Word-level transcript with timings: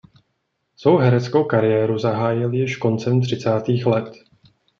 Svou 0.75 0.97
hereckou 0.97 1.43
kariéru 1.43 1.97
zahájil 1.97 2.53
již 2.53 2.75
koncem 2.75 3.21
třicátých 3.21 3.85
let. 3.85 4.13